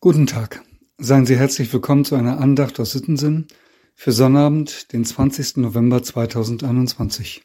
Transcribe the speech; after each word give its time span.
Guten 0.00 0.28
Tag. 0.28 0.62
Seien 0.98 1.26
Sie 1.26 1.36
herzlich 1.36 1.72
willkommen 1.72 2.04
zu 2.04 2.14
einer 2.14 2.38
Andacht 2.38 2.78
aus 2.78 2.92
Sittensinn 2.92 3.48
für 3.96 4.12
Sonnabend, 4.12 4.92
den 4.92 5.04
20. 5.04 5.56
November 5.56 6.00
2021. 6.00 7.42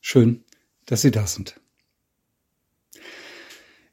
Schön, 0.00 0.42
dass 0.84 1.02
Sie 1.02 1.12
da 1.12 1.28
sind. 1.28 1.60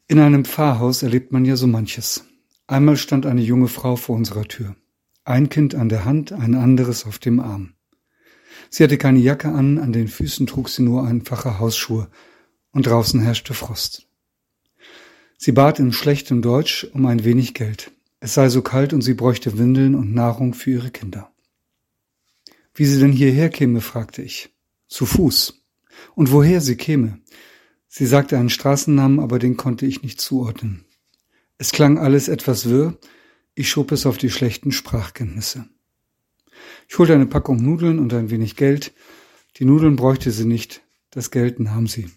In 0.08 0.18
einem 0.18 0.44
Pfarrhaus 0.44 1.04
erlebt 1.04 1.30
man 1.30 1.44
ja 1.44 1.54
so 1.54 1.68
manches. 1.68 2.24
Einmal 2.66 2.96
stand 2.96 3.26
eine 3.26 3.42
junge 3.42 3.68
Frau 3.68 3.94
vor 3.94 4.16
unserer 4.16 4.48
Tür. 4.48 4.74
Ein 5.22 5.48
Kind 5.48 5.76
an 5.76 5.88
der 5.88 6.04
Hand, 6.04 6.32
ein 6.32 6.56
anderes 6.56 7.06
auf 7.06 7.20
dem 7.20 7.38
Arm. 7.38 7.74
Sie 8.70 8.82
hatte 8.82 8.98
keine 8.98 9.20
Jacke 9.20 9.50
an, 9.50 9.78
an 9.78 9.92
den 9.92 10.08
Füßen 10.08 10.48
trug 10.48 10.68
sie 10.68 10.82
nur 10.82 11.06
einfache 11.06 11.60
Hausschuhe 11.60 12.10
und 12.72 12.88
draußen 12.88 13.20
herrschte 13.20 13.54
Frost. 13.54 14.08
Sie 15.38 15.52
bat 15.52 15.78
in 15.78 15.92
schlechtem 15.92 16.42
Deutsch 16.42 16.88
um 16.92 17.06
ein 17.06 17.22
wenig 17.22 17.54
Geld. 17.54 17.92
Es 18.20 18.34
sei 18.34 18.50
so 18.50 18.60
kalt 18.60 18.92
und 18.92 19.00
sie 19.00 19.14
bräuchte 19.14 19.58
Windeln 19.58 19.94
und 19.94 20.12
Nahrung 20.12 20.52
für 20.52 20.70
ihre 20.70 20.90
Kinder. 20.90 21.32
Wie 22.74 22.84
sie 22.84 23.00
denn 23.00 23.12
hierher 23.12 23.48
käme, 23.48 23.80
fragte 23.80 24.22
ich. 24.22 24.54
Zu 24.88 25.06
Fuß. 25.06 25.62
Und 26.14 26.30
woher 26.30 26.60
sie 26.60 26.76
käme. 26.76 27.18
Sie 27.88 28.06
sagte 28.06 28.38
einen 28.38 28.50
Straßennamen, 28.50 29.20
aber 29.20 29.38
den 29.38 29.56
konnte 29.56 29.86
ich 29.86 30.02
nicht 30.02 30.20
zuordnen. 30.20 30.84
Es 31.58 31.72
klang 31.72 31.98
alles 31.98 32.28
etwas 32.28 32.68
wirr, 32.68 32.98
ich 33.54 33.68
schob 33.68 33.90
es 33.92 34.06
auf 34.06 34.16
die 34.16 34.30
schlechten 34.30 34.70
Sprachkenntnisse. 34.70 35.66
Ich 36.88 36.98
holte 36.98 37.14
eine 37.14 37.26
Packung 37.26 37.62
Nudeln 37.62 37.98
und 37.98 38.14
ein 38.14 38.30
wenig 38.30 38.56
Geld. 38.56 38.92
Die 39.56 39.64
Nudeln 39.64 39.96
bräuchte 39.96 40.30
sie 40.30 40.44
nicht, 40.44 40.82
das 41.10 41.30
Geld 41.30 41.58
nahm 41.58 41.86
sie. 41.86 42.10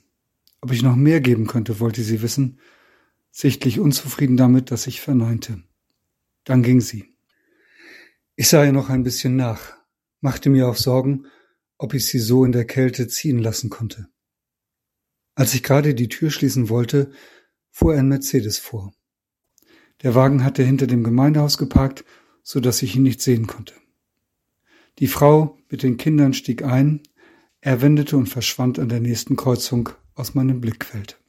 Ob 0.62 0.72
ich 0.72 0.84
noch 0.84 0.96
mehr 0.96 1.22
geben 1.22 1.48
könnte, 1.48 1.80
wollte 1.80 2.04
sie 2.04 2.22
wissen, 2.22 2.60
sichtlich 3.32 3.80
unzufrieden 3.80 4.38
damit, 4.38 4.70
dass 4.70 4.88
ich 4.88 5.02
verneinte. 5.02 5.64
Dann 6.44 6.64
ging 6.64 6.82
sie. 6.82 7.14
Ich 8.36 8.48
sah 8.48 8.64
ihr 8.66 8.72
noch 8.72 8.90
ein 8.90 9.04
bisschen 9.04 9.36
nach, 9.36 9.78
machte 10.20 10.50
mir 10.50 10.68
auch 10.68 10.76
Sorgen, 10.76 11.26
ob 11.78 11.94
ich 11.94 12.08
sie 12.08 12.20
so 12.20 12.46
in 12.46 12.52
der 12.52 12.66
Kälte 12.66 13.08
ziehen 13.08 13.40
lassen 13.40 13.70
konnte. 13.70 14.08
Als 15.36 15.54
ich 15.54 15.64
gerade 15.64 15.96
die 15.96 16.10
Tür 16.10 16.32
schließen 16.32 16.70
wollte, 16.70 17.12
fuhr 17.70 17.94
ein 17.94 18.08
Mercedes 18.08 18.58
vor. 18.58 18.94
Der 20.02 20.16
Wagen 20.16 20.44
hatte 20.44 20.64
hinter 20.64 20.88
dem 20.88 21.04
Gemeindehaus 21.04 21.58
geparkt, 21.58 22.06
so 22.44 22.60
dass 22.60 22.82
ich 22.82 22.96
ihn 22.96 23.04
nicht 23.04 23.22
sehen 23.22 23.48
konnte. 23.48 23.74
Die 25.00 25.08
Frau 25.08 25.58
mit 25.70 25.82
den 25.82 25.98
Kindern 25.98 26.34
stieg 26.34 26.64
ein, 26.64 27.02
er 27.62 27.82
wendete 27.82 28.18
und 28.18 28.28
verschwand 28.28 28.78
an 28.78 28.90
der 28.90 29.00
nächsten 29.00 29.36
Kreuzung 29.36 29.90
aus 30.14 30.36
meinem 30.36 30.62
Blickfeld. 30.62 31.23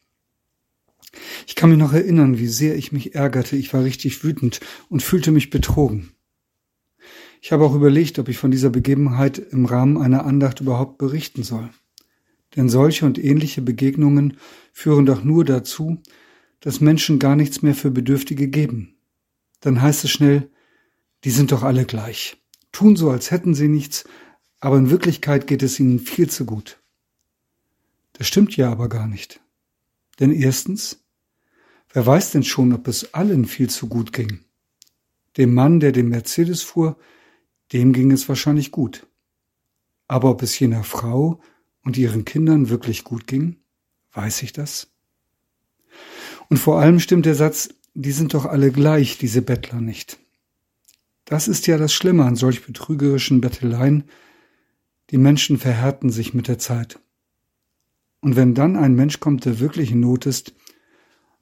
Ich 1.47 1.55
kann 1.55 1.71
mich 1.71 1.79
noch 1.79 1.93
erinnern, 1.93 2.39
wie 2.39 2.47
sehr 2.47 2.77
ich 2.77 2.93
mich 2.93 3.15
ärgerte. 3.15 3.57
Ich 3.57 3.73
war 3.73 3.85
richtig 3.85 4.25
wütend 4.25 4.61
und 4.89 5.03
fühlte 5.03 5.31
mich 5.31 5.51
betrogen. 5.51 6.11
Ich 7.41 7.53
habe 7.53 7.65
auch 7.65 7.75
überlegt, 7.75 8.19
ob 8.19 8.29
ich 8.29 8.39
von 8.39 8.51
dieser 8.51 8.71
Begebenheit 8.71 9.39
im 9.39 9.67
Rahmen 9.67 9.99
einer 9.99 10.25
Andacht 10.25 10.61
überhaupt 10.61 10.99
berichten 10.99 11.43
soll. 11.43 11.69
Denn 12.57 12.69
solche 12.69 13.05
und 13.05 13.23
ähnliche 13.23 13.63
Begegnungen 13.63 14.39
führen 14.73 15.07
doch 15.07 15.25
nur 15.25 15.45
dazu, 15.45 16.01
dass 16.61 16.81
Menschen 16.81 17.19
gar 17.19 17.37
nichts 17.37 17.63
mehr 17.63 17.75
für 17.75 17.91
Bedürftige 17.91 18.49
geben. 18.49 18.97
Dann 19.61 19.83
heißt 19.83 20.05
es 20.05 20.11
schnell, 20.11 20.51
die 21.25 21.31
sind 21.31 21.53
doch 21.53 21.63
alle 21.63 21.85
gleich, 21.85 22.37
tun 22.73 22.97
so, 22.97 23.11
als 23.11 23.31
hätten 23.31 23.55
sie 23.55 23.69
nichts, 23.69 24.05
aber 24.61 24.79
in 24.79 24.91
Wirklichkeit 24.91 25.47
geht 25.47 25.63
es 25.63 25.79
ihnen 25.79 25.99
viel 25.99 26.31
zu 26.31 26.47
gut. 26.47 26.81
Das 28.15 28.27
stimmt 28.27 28.57
ja 28.57 28.71
aber 28.71 28.89
gar 28.89 29.07
nicht. 29.07 29.41
Denn 30.21 30.33
erstens, 30.33 31.04
Wer 31.95 32.05
weiß 32.05 32.33
denn 32.33 32.43
schon, 32.43 32.73
ob 32.73 32.89
es 32.89 33.15
allen 33.15 33.45
viel 33.45 33.71
zu 33.71 33.87
gut 33.87 34.13
ging? 34.13 34.41
Dem 35.37 35.55
Mann, 35.55 35.79
der 35.79 35.93
den 35.93 36.09
Mercedes 36.09 36.61
fuhr, 36.61 36.99
dem 37.73 37.93
ging 37.93 38.11
es 38.11 38.29
wahrscheinlich 38.29 38.73
gut. 38.73 39.07
Aber 40.09 40.31
ob 40.31 40.43
es 40.43 40.59
jener 40.59 40.83
Frau 40.83 41.41
und 41.85 41.97
ihren 41.97 42.25
Kindern 42.25 42.69
wirklich 42.69 43.05
gut 43.05 43.29
ging, 43.29 43.59
weiß 44.13 44.43
ich 44.43 44.53
das? 44.53 44.89
Und 46.49 46.57
vor 46.57 46.81
allem 46.81 46.99
stimmt 46.99 47.27
der 47.27 47.37
Satz, 47.37 47.69
die 47.95 48.11
sind 48.13 48.35
doch 48.35 48.45
alle 48.45 48.73
gleich, 48.73 49.17
diese 49.17 49.41
Bettler 49.41 49.81
nicht. 49.81 50.19
Das 51.25 51.47
ist 51.47 51.69
ja 51.69 51.79
das 51.79 51.95
Schlimme 51.95 52.25
an 52.25 52.35
solch 52.35 52.67
betrügerischen 52.67 53.41
Betteleien. 53.41 54.11
Die 55.11 55.19
Menschen 55.19 55.59
verhärten 55.59 56.11
sich 56.11 56.35
mit 56.35 56.49
der 56.49 56.59
Zeit. 56.59 56.99
Und 58.21 58.35
wenn 58.35 58.55
dann 58.55 58.75
ein 58.75 58.97
Mensch 58.97 59.21
kommt, 59.21 59.45
der 59.45 59.61
wirklich 59.61 59.93
in 59.93 60.01
Not 60.01 60.27
ist, 60.27 60.55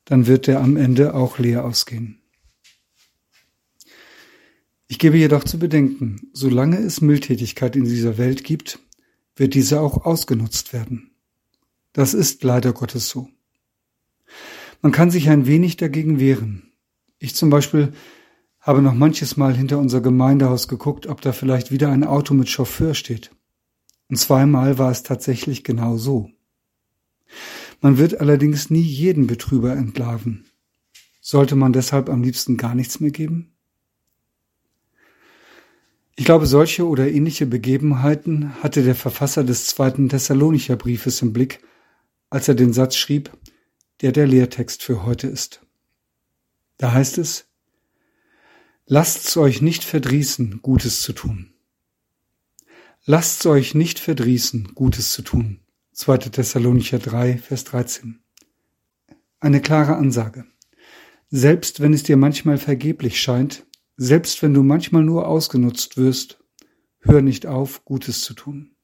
dann 0.05 0.27
wird 0.27 0.49
er 0.49 0.61
am 0.61 0.77
Ende 0.77 1.15
auch 1.15 1.39
leer 1.39 1.65
ausgehen. 1.65 2.21
Ich 4.89 4.99
gebe 4.99 5.17
jedoch 5.17 5.45
zu 5.45 5.59
bedenken, 5.59 6.29
solange 6.33 6.77
es 6.79 7.01
Mildtätigkeit 7.01 7.77
in 7.77 7.85
dieser 7.85 8.19
Welt 8.19 8.45
gibt, 8.45 8.79
wird 9.37 9.55
diese 9.55 9.81
auch 9.81 10.05
ausgenutzt 10.05 10.73
werden. 10.73 11.13
Das 11.93 12.15
ist 12.15 12.43
leider 12.43 12.73
Gottes 12.73 13.09
so. 13.09 13.29
Man 14.83 14.93
kann 14.93 15.11
sich 15.11 15.31
ein 15.31 15.47
wenig 15.47 15.77
dagegen 15.77 16.19
wehren. 16.19 16.73
Ich 17.19 17.35
zum 17.35 17.51
Beispiel 17.51 17.93
habe 18.61 18.83
noch 18.83 18.95
manches 18.95 19.37
Mal 19.37 19.57
hinter 19.57 19.79
unser 19.79 20.01
Gemeindehaus 20.01 20.69
geguckt, 20.69 21.07
ob 21.07 21.21
da 21.21 21.33
vielleicht 21.33 21.71
wieder 21.71 21.91
ein 21.91 22.05
Auto 22.05 22.35
mit 22.35 22.49
Chauffeur 22.49 22.95
steht. 22.95 23.31
Und 24.09 24.17
zweimal 24.17 24.79
war 24.79 24.91
es 24.91 25.03
tatsächlich 25.03 25.65
genau 25.65 25.97
so. 25.97 26.31
Man 27.83 27.99
wird 27.99 28.21
allerdings 28.21 28.71
nie 28.71 28.81
jeden 28.81 29.27
Betrüber 29.27 29.73
entlarven. 29.73 30.47
Sollte 31.21 31.57
man 31.57 31.73
deshalb 31.73 32.09
am 32.09 32.23
liebsten 32.23 32.57
gar 32.57 32.77
nichts 32.77 33.01
mehr 33.01 33.11
geben? 33.11 33.57
Ich 36.15 36.25
glaube, 36.25 36.47
solche 36.47 36.87
oder 36.87 37.11
ähnliche 37.11 37.45
Begebenheiten 37.45 38.63
hatte 38.63 38.85
der 38.85 38.95
Verfasser 38.95 39.43
des 39.43 39.67
zweiten 39.67 40.09
Thessalonicher 40.09 40.77
Briefes 40.77 41.23
im 41.23 41.33
Blick, 41.33 41.59
als 42.31 42.47
er 42.47 42.55
den 42.55 42.73
Satz 42.73 42.95
schrieb, 42.95 43.37
der 44.01 44.13
der 44.13 44.29
Lehrtext 44.29 44.85
für 44.85 45.05
heute 45.05 45.27
ist. 45.27 45.67
Da 46.77 46.93
heißt 46.93 47.19
es, 47.19 47.47
Lasst's 48.87 49.37
euch 49.37 49.61
nicht 49.61 49.83
verdrießen, 49.83 50.61
Gutes 50.63 51.03
zu 51.03 51.13
tun. 51.15 51.53
Lasst's 53.07 53.45
euch 53.45 53.75
nicht 53.75 53.99
verdrießen, 53.99 54.73
Gutes 54.77 55.13
zu 55.13 55.23
tun. 55.23 55.62
2. 55.95 56.17
Thessalonicher 56.17 56.99
3, 56.99 57.37
Vers 57.37 57.65
13. 57.65 58.19
Eine 59.41 59.61
klare 59.61 59.97
Ansage. 59.97 60.47
Selbst 61.29 61.81
wenn 61.81 61.93
es 61.93 62.03
dir 62.03 62.17
manchmal 62.17 62.57
vergeblich 62.57 63.21
scheint, 63.21 63.67
selbst 63.99 64.43
wenn 64.43 64.55
du 64.55 64.63
manchmal 64.63 65.05
nur 65.05 65.29
ausgenutzt 65.29 65.99
wirst, 65.99 66.43
hör 67.01 67.21
nicht 67.21 67.45
auf, 67.45 67.85
Gutes 67.85 68.23
zu 68.23 68.33
tun. 68.33 68.75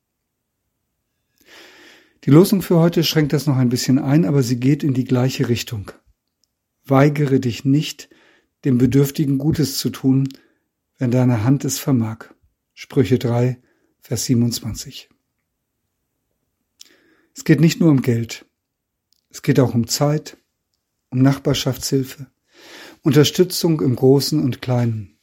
Die 2.25 2.31
Losung 2.31 2.61
für 2.61 2.79
heute 2.79 3.03
schränkt 3.03 3.33
das 3.33 3.47
noch 3.47 3.57
ein 3.57 3.71
bisschen 3.71 3.99
ein, 3.99 4.27
aber 4.27 4.43
sie 4.43 4.61
geht 4.61 4.85
in 4.85 4.93
die 4.93 5.05
gleiche 5.05 5.49
Richtung. 5.49 5.91
Weigere 6.85 7.41
dich 7.41 7.65
nicht, 7.65 8.11
dem 8.67 8.77
Bedürftigen 8.77 9.39
Gutes 9.39 9.79
zu 9.79 9.89
tun, 9.89 10.29
wenn 10.99 11.11
deine 11.11 11.43
Hand 11.43 11.65
es 11.65 11.79
vermag. 11.79 12.27
Sprüche 12.75 13.19
3, 13.19 13.63
Vers 13.99 14.27
27. 14.27 15.09
Es 17.39 17.45
geht 17.45 17.61
nicht 17.61 17.79
nur 17.79 17.93
um 17.93 18.03
Geld. 18.03 18.47
Es 19.31 19.43
geht 19.43 19.61
auch 19.61 19.73
um 19.73 19.87
Zeit, 19.87 20.39
um 21.09 21.23
Nachbarschaftshilfe, 21.23 22.27
Unterstützung 23.03 23.81
im 23.81 23.95
Großen 23.95 24.43
und 24.43 24.61
Kleinen. 24.61 25.21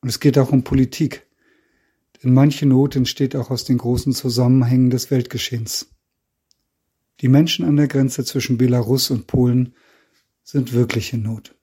Und 0.00 0.08
es 0.08 0.18
geht 0.18 0.38
auch 0.38 0.50
um 0.50 0.64
Politik. 0.64 1.26
Denn 2.22 2.32
manche 2.32 2.64
Not 2.64 2.96
entsteht 2.96 3.36
auch 3.36 3.50
aus 3.50 3.64
den 3.64 3.76
großen 3.76 4.14
Zusammenhängen 4.14 4.88
des 4.88 5.10
Weltgeschehens. 5.10 5.90
Die 7.20 7.28
Menschen 7.28 7.66
an 7.66 7.76
der 7.76 7.88
Grenze 7.88 8.24
zwischen 8.24 8.56
Belarus 8.56 9.10
und 9.10 9.26
Polen 9.26 9.74
sind 10.42 10.72
wirklich 10.72 11.12
in 11.12 11.22
Not. 11.22 11.54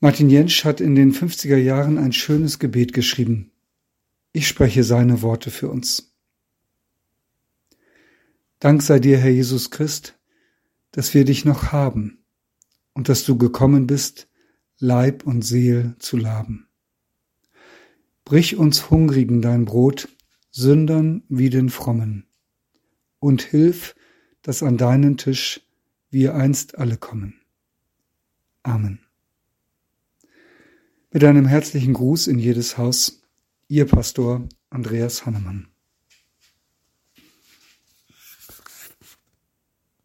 Martin 0.00 0.28
Jentsch 0.28 0.66
hat 0.66 0.82
in 0.82 0.94
den 0.94 1.14
50er 1.14 1.56
Jahren 1.56 1.96
ein 1.96 2.12
schönes 2.12 2.58
Gebet 2.58 2.92
geschrieben. 2.92 3.52
Ich 4.34 4.46
spreche 4.46 4.84
seine 4.84 5.22
Worte 5.22 5.50
für 5.50 5.70
uns. 5.70 6.13
Dank 8.64 8.82
sei 8.82 8.98
dir, 8.98 9.18
Herr 9.18 9.30
Jesus 9.30 9.70
Christ, 9.70 10.18
dass 10.90 11.12
wir 11.12 11.26
dich 11.26 11.44
noch 11.44 11.70
haben 11.70 12.24
und 12.94 13.10
dass 13.10 13.22
du 13.26 13.36
gekommen 13.36 13.86
bist, 13.86 14.26
Leib 14.78 15.26
und 15.26 15.42
Seel 15.42 15.96
zu 15.98 16.16
laben. 16.16 16.66
Brich 18.24 18.56
uns 18.56 18.88
Hungrigen 18.88 19.42
dein 19.42 19.66
Brot, 19.66 20.08
Sündern 20.50 21.24
wie 21.28 21.50
den 21.50 21.68
Frommen, 21.68 22.26
und 23.18 23.42
hilf, 23.42 23.96
dass 24.40 24.62
an 24.62 24.78
deinen 24.78 25.18
Tisch 25.18 25.60
wir 26.08 26.34
einst 26.34 26.78
alle 26.78 26.96
kommen. 26.96 27.42
Amen. 28.62 29.00
Mit 31.10 31.22
einem 31.22 31.44
herzlichen 31.44 31.92
Gruß 31.92 32.28
in 32.28 32.38
jedes 32.38 32.78
Haus, 32.78 33.20
Ihr 33.68 33.84
Pastor 33.84 34.48
Andreas 34.70 35.26
Hannemann. 35.26 35.73